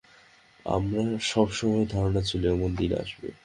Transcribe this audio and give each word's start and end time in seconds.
আমার 0.65 1.07
সবসময়ই 1.23 1.91
ধারণা 1.91 2.21
ছিল 2.21 2.41
এমন 2.55 2.69
দিন 2.75 2.91
আসবে। 2.93 3.27